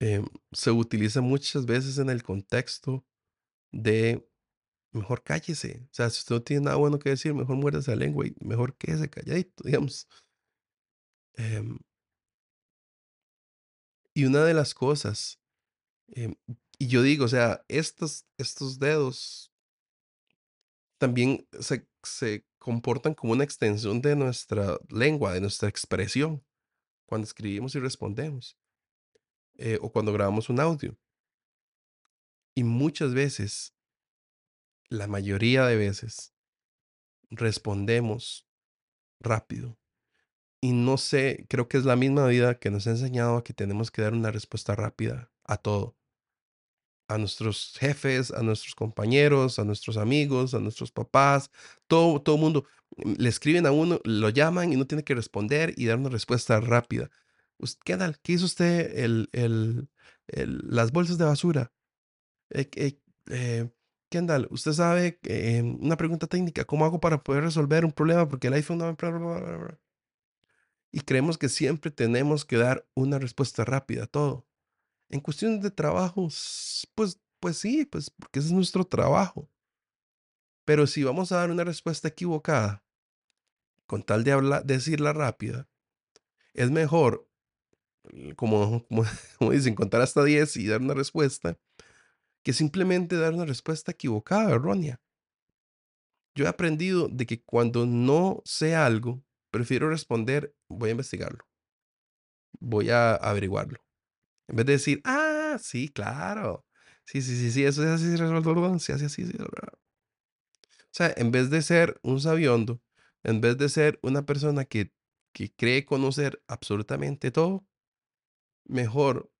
[0.01, 3.07] eh, se utiliza muchas veces en el contexto
[3.71, 4.29] de
[4.93, 5.81] mejor cállese.
[5.91, 8.35] O sea, si usted no tiene nada bueno que decir, mejor muérdase la lengua y
[8.41, 10.09] mejor quédese calladito, digamos.
[11.35, 11.79] Em,
[14.15, 15.41] y una de las cosas,
[16.09, 16.35] em,
[16.79, 19.53] y yo digo, o sea, estos, estos dedos
[20.99, 26.45] también se, se comportan como una extensión de nuestra lengua, de nuestra expresión,
[27.07, 28.57] cuando escribimos y respondemos,
[29.59, 30.97] eh, o cuando grabamos un audio.
[32.55, 33.75] Y muchas veces,
[34.93, 36.35] la mayoría de veces,
[37.31, 38.47] respondemos
[39.21, 39.79] rápido.
[40.61, 43.55] Y no sé, creo que es la misma vida que nos ha enseñado a que
[43.55, 45.97] tenemos que dar una respuesta rápida a todo.
[47.09, 51.51] A nuestros jefes, a nuestros compañeros, a nuestros amigos, a nuestros papás,
[51.87, 52.65] todo, todo mundo.
[52.97, 56.09] mm, Le escriben a uno, lo llaman y no tiene que responder y dar una
[56.09, 57.11] respuesta rápida.
[57.85, 58.19] ¿Qué tal?
[58.23, 59.88] ¿Qué hizo usted el, el-
[60.29, 61.73] el- las bolsas de basura?
[62.51, 62.99] Eh, eh,
[63.31, 63.71] eh,
[64.13, 68.29] Kendall, usted sabe, eh, una pregunta técnica, ¿cómo hago para poder resolver un problema?
[68.29, 68.92] Porque el iPhone no me...
[68.92, 69.79] bla, bla, bla, bla, bla".
[70.92, 74.46] Y creemos que siempre tenemos que dar una respuesta rápida a todo.
[75.08, 76.29] En cuestiones de trabajo,
[76.94, 79.48] pues, pues sí, pues porque ese es nuestro trabajo.
[80.65, 82.85] Pero si vamos a dar una respuesta equivocada,
[83.87, 85.69] con tal de hablar, decirla rápida,
[86.54, 87.29] es mejor,
[88.37, 89.04] como, como,
[89.38, 91.58] como dicen, contar hasta 10 y dar una respuesta,
[92.43, 95.01] que simplemente dar una respuesta equivocada, errónea.
[96.35, 101.47] Yo he aprendido de que cuando no sé algo, prefiero responder, voy a investigarlo.
[102.59, 103.81] Voy a averiguarlo.
[104.49, 106.65] En vez de decir, ah, sí, claro.
[107.05, 108.17] Sí, sí, sí, sí, eso es así,
[108.85, 109.25] se hace así.
[109.25, 112.81] O sea, en vez de ser un sabiondo,
[113.23, 114.93] en vez de ser una persona que,
[115.33, 117.67] que cree conocer absolutamente todo,
[118.65, 119.31] mejor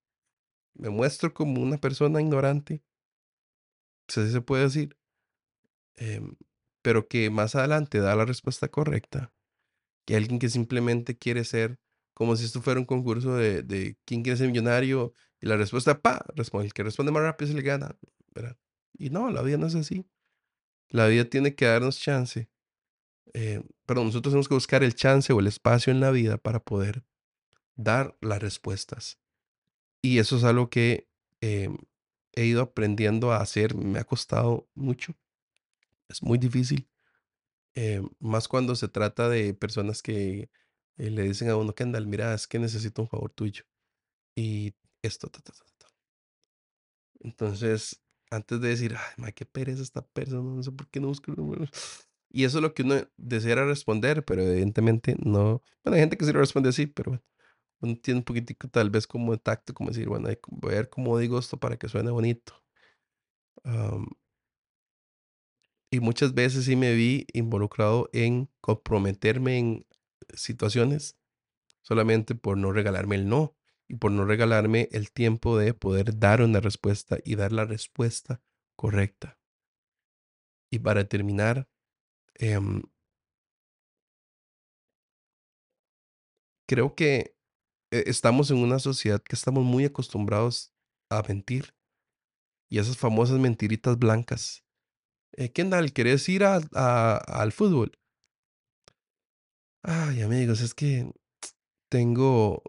[0.75, 2.83] me muestro como una persona ignorante,
[4.09, 4.97] si así se puede decir,
[5.97, 6.37] em,
[6.83, 9.33] pero que más adelante da la respuesta correcta,
[10.07, 11.79] que alguien que simplemente quiere ser
[12.15, 16.01] como si esto fuera un concurso de, de quién quiere ser millonario y la respuesta,
[16.01, 17.97] pa, el que responde más rápido se le gana,
[18.35, 18.57] ¿verdad?
[18.97, 20.07] Y no, la vida no es así.
[20.89, 22.49] La vida tiene que darnos chance.
[23.35, 26.61] Eh, pero nosotros tenemos que buscar el chance o el espacio en la vida para
[26.61, 27.05] poder
[27.75, 29.19] dar las respuestas.
[30.03, 31.09] Y eso es algo que
[31.41, 31.79] em,
[32.33, 33.75] he ido aprendiendo a hacer.
[33.75, 35.15] Me ha costado mucho.
[36.09, 36.89] Es muy difícil.
[37.75, 40.51] Em, más cuando se trata de personas que
[40.99, 43.65] eh, le dicen a uno, Kendall, mira, es que necesito un favor tuyo.
[44.37, 45.31] Y esto,
[47.21, 51.33] Entonces, antes de decir, ay, qué pereza esta persona, no sé por qué no busco
[52.31, 55.63] Y eso es lo que uno deseara responder, pero evidentemente no.
[55.85, 57.25] Bueno, hay gente que sí lo responde así, pero bueno,
[57.83, 60.91] uno tiene un poquitico tal vez como de tacto, como decir, bueno, voy a ver
[60.91, 62.55] cómo digo esto para que suene bonito.
[65.91, 69.87] y muchas veces sí me vi involucrado en comprometerme en
[70.35, 71.17] situaciones
[71.83, 73.57] solamente por no regalarme el no
[73.89, 78.41] y por no regalarme el tiempo de poder dar una respuesta y dar la respuesta
[78.77, 79.39] correcta.
[80.71, 81.69] Y para terminar,
[82.37, 82.83] em,
[86.67, 87.35] creo que eh,
[87.93, 90.73] estamos en una sociedad que estamos muy acostumbrados
[91.11, 91.75] a mentir
[92.71, 94.65] y esas famosas mentiritas blancas.
[95.33, 97.99] Eh, Kendall, ¿querés ir al fútbol?
[99.83, 101.13] Ay, amigos, es que
[101.91, 102.63] tengo,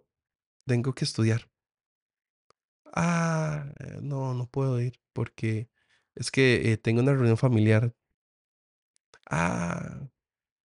[0.67, 1.49] tengo que estudiar.
[2.93, 5.69] Ah, eh, no, no puedo ir porque
[6.15, 7.93] es que eh, tengo una reunión familiar.
[9.29, 10.09] Ah,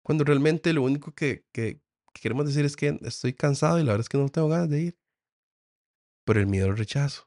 [0.02, 1.80] cuando realmente lo único que, que,
[2.18, 4.68] que queremos decir es que estoy cansado y la verdad es que no tengo ganas
[4.68, 4.98] de ir.
[6.24, 7.24] Por el miedo al rechazo,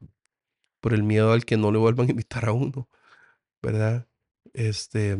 [0.82, 2.90] por el miedo al que no le vuelvan a invitar a uno,
[3.62, 4.08] ¿verdad?
[4.54, 5.18] Este,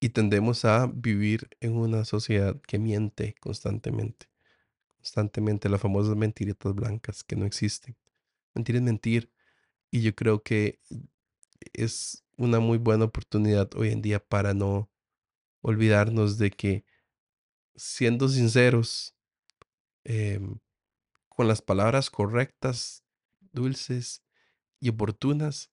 [0.00, 4.28] y tendemos a vivir en una sociedad que miente constantemente,
[4.96, 7.96] constantemente las famosas mentiritas blancas que no existen.
[8.54, 9.32] Mentir es mentir
[9.90, 10.80] y yo creo que
[11.72, 14.90] es una muy buena oportunidad hoy en día para no
[15.62, 16.84] olvidarnos de que
[17.78, 19.14] siendo sinceros,
[20.04, 20.58] em,
[21.28, 23.04] con las palabras correctas,
[23.52, 24.22] dulces
[24.80, 25.70] y oportunas,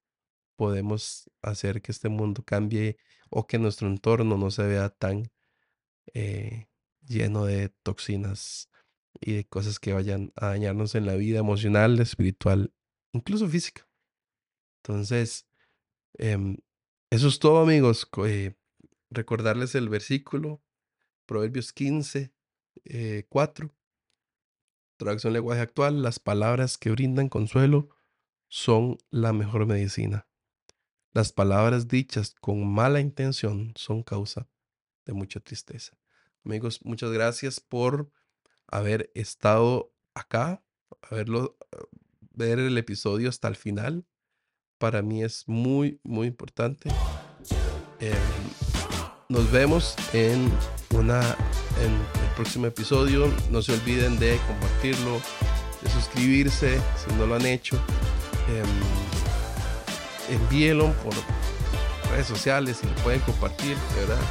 [0.55, 2.97] podemos hacer que este mundo cambie
[3.29, 5.31] o que nuestro entorno no se vea tan
[6.13, 6.67] eh,
[7.05, 8.69] lleno de toxinas
[9.19, 12.73] y de cosas que vayan a dañarnos en la vida emocional, espiritual,
[13.13, 13.87] incluso física.
[14.83, 15.47] Entonces,
[16.17, 16.57] em,
[17.09, 18.07] eso es todo amigos.
[18.27, 18.55] Eh,
[19.09, 20.61] recordarles el versículo,
[21.25, 22.31] Proverbios 15,
[23.29, 23.65] 4.
[23.65, 23.71] Eh,
[24.97, 27.89] Traducción lenguaje actual, las palabras que brindan consuelo
[28.47, 30.27] son la mejor medicina.
[31.11, 34.47] Las palabras dichas con mala intención son causa
[35.05, 35.97] de mucha tristeza.
[36.45, 38.11] Amigos, muchas gracias por
[38.67, 40.63] haber estado acá,
[41.01, 41.57] haberlo,
[42.31, 44.05] ver el episodio hasta el final.
[44.77, 46.89] Para mí es muy, muy importante.
[47.99, 48.13] Em,
[49.29, 50.51] nos vemos en
[50.91, 51.19] una
[51.81, 53.31] en el próximo episodio.
[53.49, 55.21] No se olviden de compartirlo,
[55.81, 57.77] de suscribirse si no lo han hecho.
[58.47, 61.13] Em, envíenlo por
[62.11, 64.23] redes sociales y lo pueden compartir, de verdad.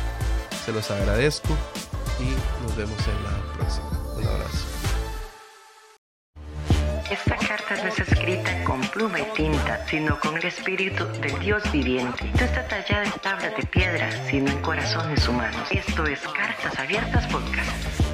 [0.65, 1.57] Se los agradezco
[2.21, 3.91] y nos vemos en la próxima.
[4.17, 4.74] Un abrazo.
[7.11, 11.63] Esta carta no es escrita con pluma y tinta, sino con el espíritu del Dios
[11.71, 12.25] viviente.
[12.39, 15.69] No está tallada en tablas de piedra, sino en corazones humanos.
[15.71, 18.14] Esto es Cartas Abiertas Podcast.